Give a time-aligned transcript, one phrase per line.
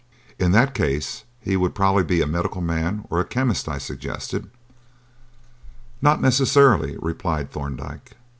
[0.39, 4.49] "In that case he would probably be a medical man or a chemist," I suggested.
[6.01, 8.13] "Not necessarily," replied Thorndyke.